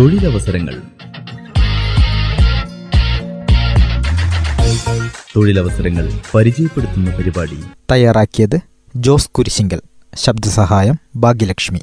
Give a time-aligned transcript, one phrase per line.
[0.00, 0.74] തൊഴിലവസരങ്ങൾ.
[5.36, 7.56] തൊഴിലവസരങ്ങൾ പരിചയപ്പെടുത്തുന്ന പരിപാടി.
[7.92, 8.60] തയ്യാറാക്കിയത്
[8.96, 9.80] ജോസ് കുരിശിങ്കൽ.
[10.16, 11.80] ശബ്ദസഹായം ഭാഗ്യലക്ഷ്മി.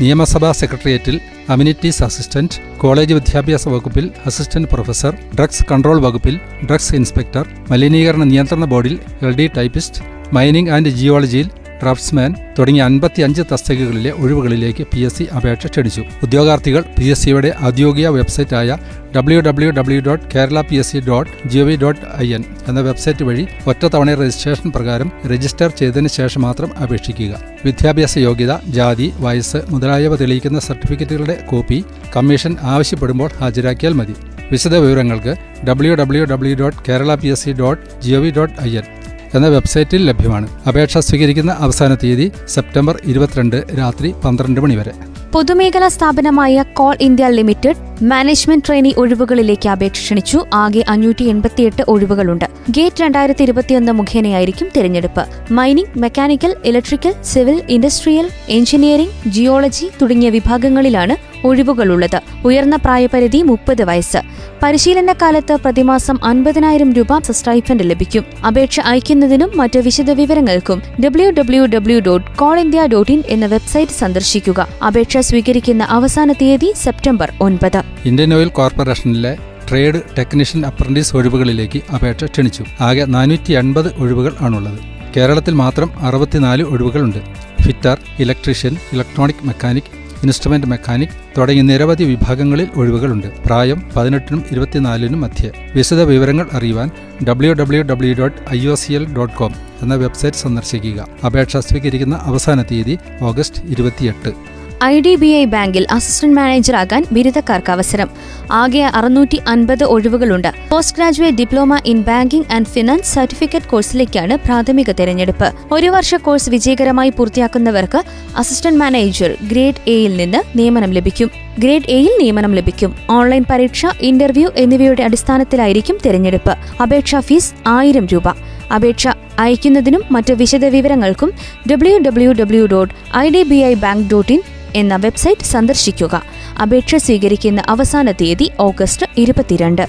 [0.00, 8.24] നിയമസഭാ സെക്രട്ടേറിയറ്റിൽ അമ്യൂണിറ്റീസ് അസിസ്റ്റന്റ് കോളേജ് വിദ്യാഭ്യാസ വകുപ്പിൽ അസിസ്റ്റന്റ് പ്രൊഫസർ ഡ്രഗ്സ് കൺട്രോൾ വകുപ്പിൽ ഡ്രഗ്സ് ഇൻസ്പെക്ടർ മലിനീകരണ
[8.24, 10.02] നിയന്ത്രണ ബോർഡിൽ L D typist
[10.32, 11.50] mining and ജിയോളജിയിൽ
[11.82, 16.02] draftsman തുടങ്ങിയ അൻപത്തിയഞ്ച് തസ്തികകളിലെ ഒഴിവുകളിലേക്ക് പി എസ് സി അപേക്ഷ ക്ഷണിച്ചു.
[16.22, 18.76] ഉദ്യോഗാർത്ഥികൾ പി എസ് സിയുടെ ഔദ്യോഗിക വെബ്സൈറ്റായ
[19.16, 22.44] W W W dot Kerala P S C dot G O V dot I N
[22.68, 27.32] എന്ന വെബ്സൈറ്റ് വഴി ഒറ്റത്തവണ രജിസ്ട്രേഷൻ പ്രകാരം രജിസ്റ്റർ ചെയ്തതിന് ശേഷം മാത്രം അപേക്ഷിക്കുക.
[27.66, 31.78] വിദ്യാഭ്യാസ യോഗ്യത ജാതി വയസ്സ് മുതലായവ തെളിയിക്കുന്ന സർട്ടിഫിക്കറ്റുകളുടെ കോപ്പി
[32.16, 34.16] കമ്മീഷൻ ആവശ്യപ്പെടുമ്പോൾ ഹാജരാക്കിയാൽ മതി.
[34.52, 35.34] വിശദ വിവരങ്ങൾക്ക്
[35.68, 38.86] W W W dot Kerala P S C dot G O V dot I N
[39.34, 40.48] എന്ന വെബ്സൈറ്റിൽ ലഭ്യമാണ്.
[40.68, 44.92] അപേക്ഷ സ്വീകരിക്കുന്ന അവസാന തീയതി സെപ്റ്റംബർ ഇരുപത്തിരണ്ട് രാത്രി പന്ത്രണ്ട് മണി വരെ.
[45.34, 50.44] പൊതുമേഖലാ സ്ഥാപനമായ coal India limited management trainee ഒഴിവുകളിലേക്ക് അപേക്ഷ ക്ഷണിച്ചു.
[50.54, 52.46] ആകെ അഞ്ഞൂറ്റി എൺപത്തിയെട്ട് ഒഴിവുകളുണ്ട്.
[52.70, 55.24] ഗേറ്റ് രണ്ടായിരത്തി ഇരുപത്തിയൊന്ന് മുഖേനയായിരിക്കും തിരഞ്ഞെടുപ്പ്.
[55.50, 62.20] Mining mechanical electrical civil industrial engineering geology തുടങ്ങിയ വിഭാഗങ്ങളിലാണ് ഒഴിവുകളുള്ളത്.
[62.44, 64.18] ഉയർന്ന പ്രായപരിധി മുപ്പത് വയസ്സ്.
[64.62, 68.24] പരിശീലന പരിശീലനകാലത്ത് പ്രതിമാസം അൻപതിനായിരം രൂപ സ്റ്റൈഫൻഡ് ലഭിക്കും.
[68.46, 74.68] അപേക്ഷ അയക്കുന്നതിനും മറ്റ് വിശദവിവരങ്ങൾക്കും W W W dot coal India dot in എന്ന വെബ്സൈറ്റ് സന്ദർശിക്കുക.
[74.86, 77.82] അപേക്ഷ സ്വീകരിക്കുന്ന അവസാന തീയതി സെപ്റ്റംബർ ഒൻപത്.
[78.04, 79.36] ഇന്ത്യൻ ഓയിൽ കോർപ്പറേഷനിലെ
[79.70, 82.64] ട്രേഡ് ടെക്നീഷ്യൻ അപ്രന്റീസ് ഒഴിവുകളിലേക്ക് അപേക്ഷ ക്ഷണിച്ചു.
[82.80, 84.78] ആകെ നാനൂറ്റി എൺപത് ഒഴിവുകൾ ആണുള്ളത്.
[85.16, 87.18] കേരളത്തിൽ മാത്രം അറുപത്തിനാല് ഒഴിവുകളുണ്ട്.
[87.62, 93.26] Fitter electrician electronic mechanic instrument mechanic തുടങ്ങി നിരവധി വിഭാഗങ്ങളിൽ ഒഴിവുകളുണ്ട്.
[93.46, 95.50] പ്രായം പതിനെട്ടിനും ഇരുപത്തിനാലിനും മധ്യേ.
[95.74, 96.90] വിശദ വിവരങ്ങൾ അറിയുവാൻ
[97.28, 101.06] W W W dot I O C L dot com എന്ന വെബ്സൈറ്റ് സന്ദർശിക്കുക.
[101.26, 104.51] അപേക്ഷ സ്വീകരിക്കുന്ന അവസാന തീയതി ഓഗസ്റ്റ് ഇരുപത്തിയെട്ട്.
[104.82, 108.10] ഐ ഡി ബി ഐ ബാങ്കിൽ അസിസ്റ്റന്റ് മാനേജറാകാൻ ബിരുദക്കാർക്ക് അവസരം.
[108.52, 110.48] ആകെ അറുന്നൂറ്റി അൻപത് ഒഴിവുകളുണ്ട്.
[110.70, 115.52] Post graduate diploma in banking and finance certificate കോഴ്സിലേക്കാണ് പ്രാഥമിക തെരഞ്ഞെടുപ്പ്.
[115.72, 118.02] ഒരു വർഷ കോഴ്സ് വിജയകരമായി പൂർത്തിയാക്കുന്നവർക്ക്
[118.36, 121.30] അസിസ്റ്റന്റ് മാനേജർ ഗ്രേഡ് എയിൽ നിന്ന് നിയമനം ലഭിക്കും.
[121.58, 122.96] ഗ്രേഡ് എയിൽ നിയമനം ലഭിക്കും.
[123.10, 126.82] ഓൺലൈൻ പരീക്ഷ ഇന്റർവ്യൂ എന്നിവയുടെ അടിസ്ഥാനത്തിലായിരിക്കും തെരഞ്ഞെടുപ്പ്.
[126.82, 128.28] അപേക്ഷാ ഫീസ് ആയിരം രൂപ.
[128.74, 131.32] അപേക്ഷ അയക്കുന്നതിനും മറ്റ് വിശദവിവരങ്ങൾക്കും
[131.72, 134.42] W W W dot I D B I bank dot in
[134.74, 136.22] എന്ന വെബ്സൈറ്റ് സന്ദർശിക്കുക.
[136.62, 139.86] അപേക്ഷ സ്വീകരിക്കുന്ന അവസാന തീയതി ഓഗസ്റ്റ് ഇരുപത്തിരണ്ട്.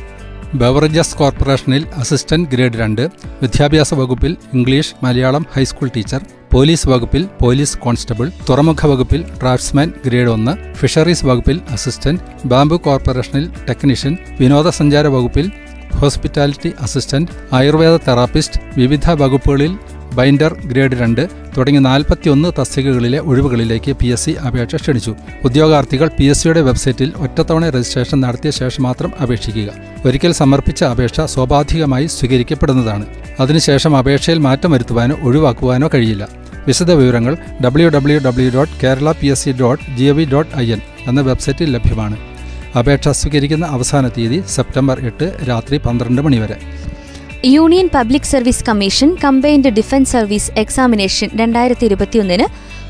[0.54, 3.02] ബവറേജസ് കോർപ്പറേഷനിൽ അസിസ്റ്റന്റ് ഗ്രേഡ് രണ്ട്
[3.42, 10.74] വിദ്യാഭ്യാസ വകുപ്പിൽ English Malayalam high school teacher police വകുപ്പിൽ പോലീസ് കോൺസ്റ്റബിൾ തുറമുഖ വകുപ്പിൽ ഡ്രാഫ്റ്റ്സ്മാൻ ഗ്രേഡ് ഒന്ന്
[10.74, 15.48] ഫിഷറീസ് വകുപ്പിൽ അസിസ്റ്റന്റ് ബാംബു കോർപ്പറേഷനിൽ ടെക്നീഷ്യൻ വിനോദസഞ്ചാര വകുപ്പിൽ
[15.96, 19.74] ഹോസ്പിറ്റാലിറ്റി അസിസ്റ്റന്റ് ആയുർവേദ തെറാപ്പിസ്റ്റ് വിവിധ വകുപ്പുകളിൽ
[20.18, 21.22] ബൈൻഡർ ഗ്രേഡ് രണ്ട്
[21.58, 25.14] തുടങ്ങി നാൽപ്പത്തിയൊന്ന് തസ്തികകളിലെ ഒഴിവുകളിലേക്ക് പി എസ് സി അപേക്ഷ ക്ഷണിച്ചു.
[25.48, 29.70] ഉദ്യോഗാർത്ഥികൾ പി എസ് സിയുടെ വെബ്സൈറ്റിൽ ഒറ്റത്തവണ രജിസ്ട്രേഷൻ നടത്തിയ ശേഷം മാത്രം അപേക്ഷിക്കുക.
[30.06, 33.06] ഒരിക്കൽ സമർപ്പിച്ച അപേക്ഷ സ്വാഭാവികമായി സ്വീകരിക്കപ്പെടുന്നതാണ്.
[33.40, 36.28] അതിനുശേഷം അപേക്ഷയിൽ മാറ്റം വരുത്തുവാനോ ഒഴിവാക്കുവാനോ കഴിയില്ല.
[36.68, 40.52] വിശദ വിവരങ്ങൾ W W W dot Kerala P S C dot G O V dot
[40.58, 42.18] I N എന്ന വെബ്സൈറ്റിൽ ലഭ്യമാണ്.
[42.80, 46.58] അപേക്ഷ സ്വീകരിക്കുന്ന അവസാന തീയതി സെപ്റ്റംബർ എട്ട് രാത്രി പന്ത്രണ്ട് മണി വരെ
[47.46, 52.46] union public service commission combined defence service examination രണ്ടായിരത്തി ഇരുപത്തിയൊന്നിന്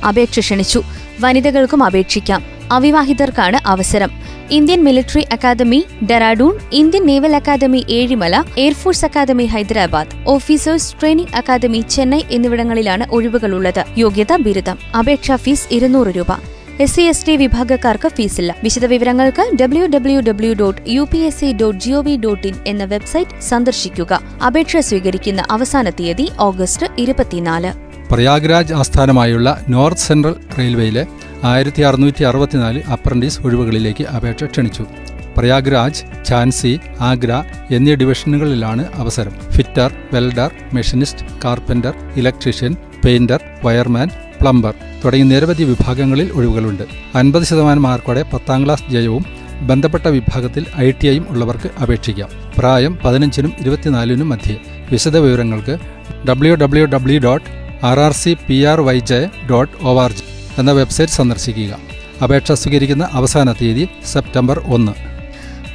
[0.06, 0.84] അപേക്ഷ ക്ഷണിച്ചു.
[1.20, 2.44] വനിതകൾക്കും അപേക്ഷിക്കാം.
[2.72, 4.12] അവിവാഹിതർക്കാണ് അവസരം.
[4.52, 12.22] Indian military academy Dehradun Indian naval academy Ezhimala air force academy Hyderabad officers training academy Chennai
[12.32, 13.84] എന്നിവിടങ്ങളിലാണ് ഒഴിവുകളുള്ളത്.
[13.98, 14.80] യോഗ്യത ബിരുദം.
[15.00, 16.32] അപേക്ഷാ ഫീസ് ഇരുന്നൂറ് രൂപ.
[16.80, 18.56] എസ് സി എസ് ടി വിഭാഗക്കാർക്ക് ഫീസില്ല.
[18.64, 23.42] വിശദവിവരങ്ങൾക്ക് W W W dot U P S C dot G O V dot in എന്ന വെബ്സൈറ്റ്
[23.42, 24.22] സന്ദർശിക്കുക.
[24.46, 27.74] അപേക്ഷ സ്വീകരിക്കുന്ന അവസാന തീയതി ഓഗസ്റ്റ് ഇരുപത്തിനാല്.
[28.12, 31.06] പ്രയാഗ്രാജ് ആസ്ഥാനമായുള്ള നോർത്ത് സെൻട്രൽ റെയിൽവേയിലെ
[31.44, 34.86] ആയിരത്തി അറുന്നൂറ്റി അറുപത്തിനാല് അപ്രന്റീസ് ഒഴിവുകളിലേക്ക് അപേക്ഷ ക്ഷണിച്ചു.
[35.38, 39.32] പ്രയാഗ്രാജ് ഝാൻസി ആഗ്ര എന്നീ ഡിവിഷനുകളിലാണ് അവസരം.
[39.52, 44.10] Fitter welder machinist carpenter electrician painter wireman
[44.44, 44.74] plumber
[45.06, 46.84] തുടങ്ങി നിരവധി വിഭാഗങ്ങളിൽ ഒഴിവുകളുണ്ട്.
[47.16, 49.26] അൻപത് ശതമാനം മാർക്കോടെ പത്താം ക്ലാസ് ജയവും
[49.62, 52.30] ബന്ധപ്പെട്ട വിഭാഗത്തിൽ ഐ ടി ഐയും ഉള്ളവർക്ക് അപേക്ഷിക്കാം.
[52.58, 54.58] പ്രായം പതിനഞ്ചിനും ഇരുപത്തിനാലിനും മധ്യേ.
[54.92, 55.78] വിശദ വിവരങ്ങൾക്ക്
[56.30, 57.46] W W W dot
[57.86, 60.24] R R C P R Y J dot O R G
[60.58, 61.80] എന്ന വെബ്സൈറ്റ് സന്ദർശിക്കുക.
[62.24, 64.92] അപേക്ഷ സ്വീകരിക്കുന്ന അവസാന തീയതി സെപ്റ്റംബർ ഒന്ന്.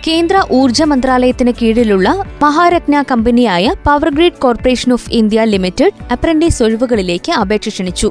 [0.09, 8.11] കേന്ദ്ര ഊർജ മന്ത്രാലയത്തിന് കീഴിലുള്ള മഹാരത്ന കമ്പനിയായ power grid corporation of India limited apprentice ഒഴിവുകളിലേക്ക് അപേക്ഷ ക്ഷണിച്ചു.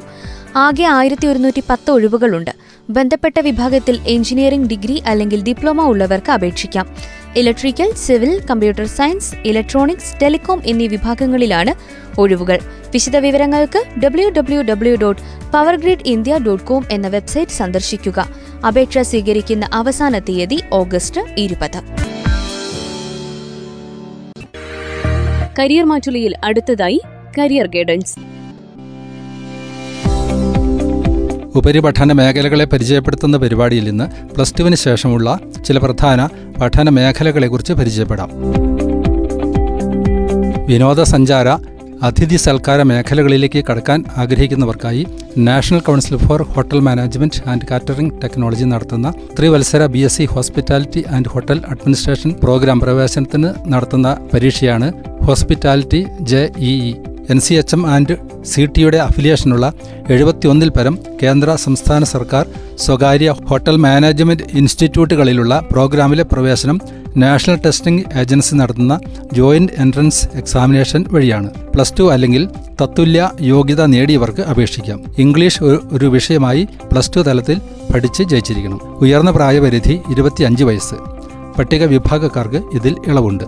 [0.56, 2.50] ആകെ ആയിരത്തി ഒരുന്നൂറ്റി പത്ത് ഒഴിവുകളുണ്ട്.
[2.90, 6.96] ബന്ധപ്പെട്ട വിഭാഗത്തിൽ എഞ്ചിനീയറിംഗ് ഡിഗ്രി അല്ലെങ്കിൽ ഡിപ്ലോമ ഉള്ളവർക്ക് അപേക്ഷിക്കാം.
[7.36, 11.74] Electrical civil computer science electronics telecom എന്നീ വിഭാഗങ്ങളിലാണ്
[12.20, 12.58] ഒഴിവുകൾ.
[12.90, 15.22] വിശദവിവരങ്ങൾക്ക് W W W dot
[15.52, 18.28] power grid India dot com എന്ന വെബ്സൈറ്റ് സന്ദർശിക്കുക.
[18.66, 21.82] അപേക്ഷ സ്വീകരിക്കുന്ന അവസാന തീയതി ഓഗസ്റ്റ് ഇരുപത്.
[25.58, 27.00] കരിയർ മാറ്റുലിയിൽ അടുത്തതായി
[27.38, 28.37] കരിയർ ഗൈഡൻസ്.
[31.58, 35.28] ഉപരിപഠന മേഖലകളെ പരിചയപ്പെടുത്തുന്ന പരിപാടിയിൽ നിന്ന് പ്ലസ് ടുവിന് ശേഷമുള്ള
[35.66, 36.28] ചില പ്രധാന
[36.60, 38.30] പഠന മേഖലകളെക്കുറിച്ച് പരിചയപ്പെടാം.
[40.68, 41.48] വിനോദസഞ്ചാര
[42.02, 45.06] അതിഥി സൽക്കാര മേഖലകളിലേക്ക് കടക്കാൻ ആഗ്രഹിക്കുന്നവർക്കായി
[45.38, 49.08] national council for hotel management and catering technology നടത്തുന്ന
[49.38, 54.88] ത്രിവത്സര B S C hospitality and hotel administration programme പ്രവേശനത്തിന് നടത്തുന്ന പരീക്ഷയാണ്
[55.26, 56.74] hospitality J E
[57.30, 59.72] N C H M and C ടിയുടെ അഫിലിയേഷനുള്ള
[60.10, 62.46] എഴുപത്തിയൊന്നിൽ പരം കേന്ദ്ര സംസ്ഥാന സർക്കാർ
[62.78, 66.80] സ്വകാര്യ ഹോട്ടൽ മാനേജ്മെന്റ് ഇൻസ്റ്റിറ്റ്യൂട്ടുകളിലുള്ള പ്രോഗ്രാമിലെ പ്രവേശനം
[67.16, 69.00] നാഷണൽ ടെസ്റ്റിംഗ് ഏജൻസി നടത്തുന്ന
[69.32, 71.50] ജോയിന്റ് എൻട്രൻസ് എക്സാമിനേഷൻ വഴിയാണ്.
[71.50, 72.48] പ്ലസ് ടു അല്ലെങ്കിൽ
[72.82, 75.04] തത്തുല്യ യോഗ്യത നേടിയവർക്ക് അപേക്ഷിക്കാം.
[75.18, 77.60] ഇംഗ്ലീഷ് ഒരു- വിഷയമായി പ്ലസ് ടു തലത്തിൽ
[77.94, 78.80] പഠിച്ച് ജയിച്ചിരിക്കണം.
[78.84, 80.94] ഉയർന്ന പ്രായപരിധി ഇരുപത്തിയഞ്ച് വയസ്സ്.
[81.58, 83.44] പട്ടിക വിഭാഗക്കാർക്ക് ഇതിൽ ഇളവുണ്ട്.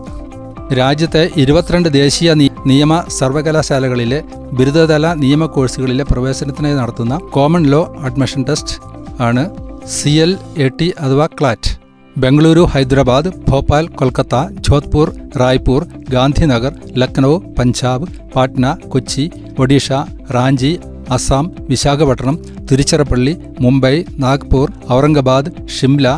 [0.75, 2.35] രാജ്യത്തെ ഇരുപത്തിരണ്ട് ദേശീയ
[2.67, 4.21] നിയമ സർവകലാശാലകളിലെ
[4.53, 8.77] ബിരുദതല നിയമ കോഴ്സുകളിലെ പ്രവേശനത്തിനായി നടത്തുന്ന കോമൺ ലോ അഡ്മിഷൻ ടെസ്റ്റ്
[9.23, 9.45] ആണ്
[9.89, 11.71] സി എൽ എ ടി അഥവാ ക്ലാറ്റ്
[12.17, 19.25] ബംഗളൂരു ഹൈദരാബാദ് ഭോപ്പാൽ കൊൽക്കത്ത ജോധ്പൂർ റായ്പൂർ ഗാന്ധിനഗർ ലക്നൗ പഞ്ചാബ് പാട്ന കൊച്ചി
[19.59, 19.89] ഒഡീഷ
[20.31, 20.73] റാഞ്ചി
[21.11, 22.37] അസം വിശാഖപട്ടണം
[22.71, 26.09] തിരുച്ചിറപ്പള്ളി മുംബൈ നാഗ്പൂർ ഔറംഗബാദ് ഷിംല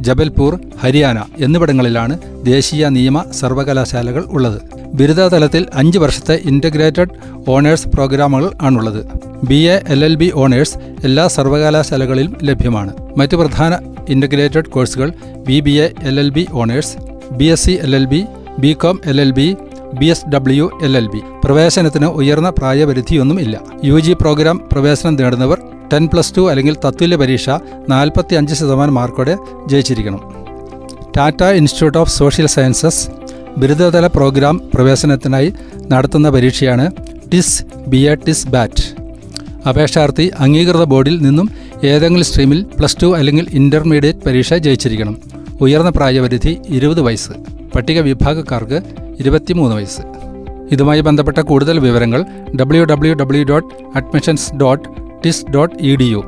[0.00, 0.52] ജബൽപൂർ
[0.82, 2.14] ഹരിയാന എന്നിവിടങ്ങളിലാണ്
[2.44, 4.60] ദേശീയ നിയമ സർവകലാശാലകൾ ഉള്ളത്.
[4.94, 7.14] ബിരുദതലത്തിൽ അഞ്ച് വർഷത്തെ ഇന്റഗ്രേറ്റഡ്
[7.48, 9.06] ഓണേഴ്സ് പ്രോഗ്രാമുകൾ ആണുള്ളത്.
[9.46, 12.92] B A L L B honours എല്ലാ സർവകലാശാലകളിലും ലഭ്യമാണ്.
[13.16, 13.78] മറ്റ് പ്രധാന
[14.08, 15.12] ഇന്റഗ്രേറ്റഡ് കോഴ്സുകൾ
[15.46, 16.96] B B A L L B honours
[17.32, 18.24] B S C L L B
[18.58, 19.56] B com L L B
[19.98, 23.60] B S W L L B പ്രവേശനത്തിന് ഉയർന്ന പ്രായപരിധിയൊന്നും ഇല്ല.
[23.84, 25.58] U G programme പ്രവേശനം നേടുന്നവർ
[25.92, 27.50] ടെൻ പ്ലസ് ടു അല്ലെങ്കിൽ തത്തുല്യ പരീക്ഷ
[27.88, 30.20] നാൽപ്പത്തി അഞ്ച് ശതമാനം മാർക്കോടെ ജയിച്ചിരിക്കണം.
[31.16, 33.08] Tata institute of social sciences
[33.58, 35.52] ബിരുദതല programme പ്രവേശനത്തിനായി
[35.92, 36.90] നടത്തുന്ന പരീക്ഷയാണ്
[37.32, 39.00] TISS B A TISS BAT.
[39.68, 41.50] അപേക്ഷാർത്ഥി അംഗീകൃത ബോർഡിൽ നിന്നും
[41.84, 45.18] ഏതെങ്കിലും സ്ട്രീമിൽ പ്ലസ് ടു അല്ലെങ്കിൽ ഇന്റർമീഡിയറ്റ് പരീക്ഷ ജയിച്ചിരിക്കണം.
[45.60, 47.32] ഉയർന്ന പ്രായപരിധി ഇരുപത് വയസ്സ്.
[47.74, 48.82] പട്ടിക വിഭാഗക്കാർക്ക്
[49.20, 50.00] ഇരുപത്തിമൂന്ന് വയസ്സ്.
[50.72, 52.24] ഇതുമായി ബന്ധപ്പെട്ട കൂടുതൽ വിവരങ്ങൾ
[52.60, 54.88] W W W dot admissions dot
[55.24, 56.24] TISS dot E D U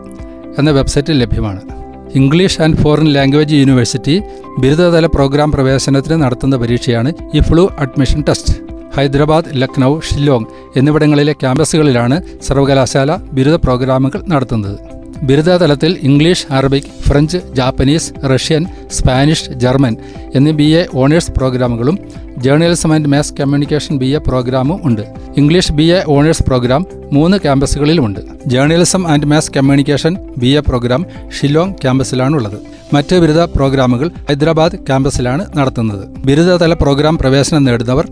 [0.59, 1.82] എന്ന വെബ്സൈറ്റിൽ ലഭ്യമാണ്.
[2.17, 4.23] English and foreign language university
[4.59, 8.55] ബിരുദതല programme പ്രവേശനത്തിന് നടത്തുന്ന പരീക്ഷയാണ് EFLU admission test.
[8.97, 14.79] Hyderabad Lucknow Shillong എന്നിവിടങ്ങളിലെ ക്യാമ്പസുകളിലാണ് സർവകലാശാല ബിരുദ പ്രോഗ്രാമുകൾ നടത്തുന്നത്.
[15.23, 19.97] ബിരുദതലത്തിൽ English Arabic French Japanese Russian Spanish German
[20.35, 21.99] എന്നീ ബി എ ഓണേഴ്സ് പ്രോഗ്രാമുകളും
[22.45, 25.03] journalism and mass communication B A പ്രോഗ്രാമും ഉണ്ട്.
[25.37, 28.21] English B A honours programme മൂന്ന് ക്യാമ്പസുകളിലുമുണ്ട്.
[28.47, 31.07] Journalism and mass communication B A programme
[31.41, 32.59] Shillong ക്യാമ്പസിലാണുള്ളത്.
[32.95, 36.05] മറ്റ് ബിരുദ പ്രോഗ്രാമുകൾ ഹൈദരാബാദ് ക്യാമ്പസിലാണ് നടത്തുന്നത്.
[36.27, 38.09] ബിരുദതല പ്രോഗ്രാം പ്രവേശനം നേടുന്നവർ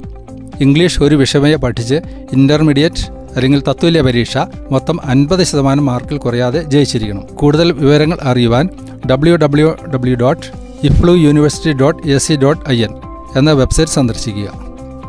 [0.60, 1.94] ഇംഗ്ലീഷ് ഒരു വിഷയമേ പഠിച്ച്
[2.32, 3.04] ഇന്റർമീഡിയറ്റ്
[3.36, 4.38] അല്ലെങ്കിൽ തത്തുല്യ പരീക്ഷ
[4.70, 7.22] മൊത്തം അൻപത് ശതമാനം മാർക്കിൽ കുറയാതെ ജയിച്ചിരിക്കണം.
[7.22, 8.68] കൂടുതൽ വിവരങ്ങൾ അറിയുവാൻ
[9.10, 10.46] W W W dot
[10.86, 12.92] EFLU university dot A C dot I N
[13.36, 14.52] എന്ന വെബ്സൈറ്റ് സന്ദർശിക്കുക.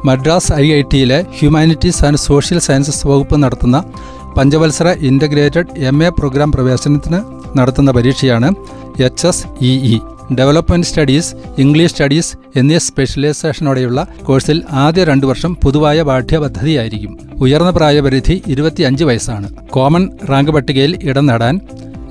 [0.06, 3.84] മദ്രാസ് ഐ ഐ ടിയിലെ ഹ്യൂമാനിറ്റീസ് ആൻഡ് സോഷ്യൽ സയൻസസ് വകുപ്പ് നടത്തുന്ന
[4.38, 7.22] പഞ്ചവത്സര ഇന്റഗ്രേറ്റഡ് എം എ പ്രോഗ്രാം പ്രവേശനത്തിന്
[7.58, 8.56] നടത്തുന്ന പരീക്ഷയാണ്
[9.02, 10.00] H S E E.
[10.36, 17.20] Development studies English studies എന്നീ സ്പെഷ്യലൈസേഷനോടെയുള്ള കോഴ്സിൽ ആദ്യ രണ്ടു വർഷം പൊതുവായ പാഠ്യപദ്ധതിയായിരിക്കും.
[17.36, 19.68] ഉയർന്ന പ്രായപരിധി ഇരുപത്തിയഞ്ച് വയസ്സാണ്.
[19.70, 21.60] കോമൺ റാങ്ക് പട്ടികയിൽ ഇടം നേടാൻ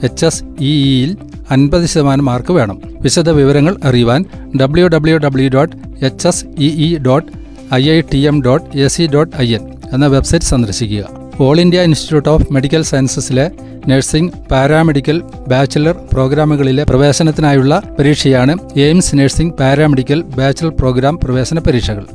[0.02, 1.16] എച്ച് എസ് ഇ ഇയിൽ
[1.50, 2.80] അൻപത് ശതമാനം മാർക്ക് വേണം.
[3.00, 4.24] വിശദ വിവരങ്ങൾ അറിയുവാൻ
[4.60, 7.28] W W W dot H S E E dot
[7.74, 11.02] I I T M dot A C dot I N എന്ന വെബ്സൈറ്റ് സന്ദർശിക്കുക.
[11.40, 13.50] All India institute of medical സയൻസസിലെ
[13.88, 22.06] nursing paramedical bachelor പ്രോഗ്രാമുകളിലെ പ്രവേശനത്തിനായുള്ള പരീക്ഷയാണ് AIIMS nursing paramedical bachelor programme പ്രവേശന പരീക്ഷകൾ.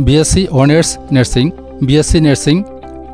[0.00, 1.52] B S C honours nursing
[1.84, 2.64] B S C nursing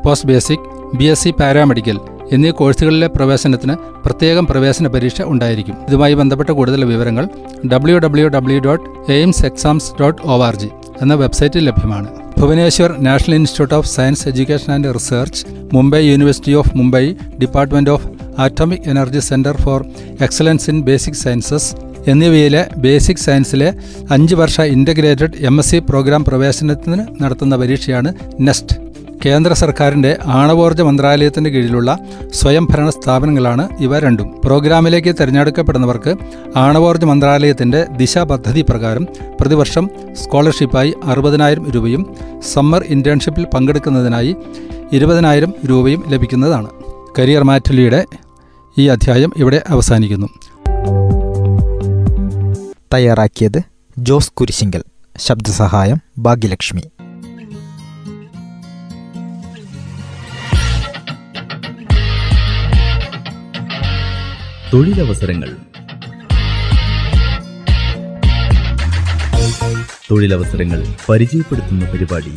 [0.05, 0.67] post basic
[0.97, 1.97] B S C paramedical
[2.31, 5.75] എന്നീ കോഴ്സുകളിലെ പ്രവേശനത്തിന് പ്രത്യേകം പ്രവേശന പരീക്ഷ ഉണ്ടായിരിക്കും.
[5.87, 7.27] ഇതുമായി ബന്ധപ്പെട്ട കൂടുതൽ വിവരങ്ങൾ
[7.73, 10.69] W W W dot AIIMS exams dot O R G
[11.01, 12.07] എന്ന വെബ്സൈറ്റിൽ ലഭ്യമാണ്.
[12.39, 18.07] Bhubaneswar national institute of science education and research Mumbai university of Mumbai department of
[18.39, 19.85] atomic energy centre for
[20.21, 21.75] excellence in basic sciences
[22.07, 23.73] എന്നിവയിലെ basic സയൻസിലെ
[24.11, 28.86] അഞ്ച് വർഷ integrated M programme പ്രവേശനത്തിന് നടത്തുന്ന പരീക്ഷയാണ് nest.
[29.25, 31.99] കേന്ദ്ര സർക്കാരിന്റെ ആണവോർജ മന്ത്രാലയത്തിന്റെ കീഴിലുള്ള
[32.33, 34.41] സ്വയംഭരണ സ്ഥാപനങ്ങളാണ് ഇവ രണ്ടും.
[34.45, 36.15] പ്രോഗ്രാമിലേക്ക് തിരഞ്ഞെടുക്കപ്പെടുന്നവർക്ക്
[36.55, 39.07] ആണവോർജ മന്ത്രാലയത്തിന്റെ ദിശ പദ്ധതി പ്രകാരം
[39.41, 42.15] പ്രതിവർഷം സ്കോളർഷിപ്പായി അറുപതിനായിരം രൂപയും
[42.53, 44.35] സമ്മർ ഇന്റേൺഷിപ്പിൽ പങ്കെടുക്കുന്നതിനായി
[44.93, 46.67] ഇരുപതിനായിരം രൂപയും ലഭിക്കുന്നതാണ്.
[47.19, 48.05] കരിയർ മാറ്റുലിയുടെ
[48.77, 50.27] ഈ അധ്യായം ഇവിടെ അവസാനിക്കുന്നു.
[52.93, 53.61] തയ്യാറാക്കിയത്
[53.97, 54.83] ജോസ് കുരിശിങ്കൽ.
[55.17, 56.81] ശബ്ദസഹായം ഭാഗ്യലക്ഷ്മി.
[64.73, 65.49] തൊഴിലവസരങ്ങൾ.
[70.11, 72.33] തൊഴിലവസരങ്ങൾ പരിചയപ്പെടുത്തുന്ന പരിപാടി